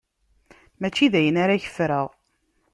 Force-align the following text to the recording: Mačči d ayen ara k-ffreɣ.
Mačči 0.79 1.11
d 1.11 1.13
ayen 1.19 1.37
ara 1.43 1.61
k-ffreɣ. 1.63 2.07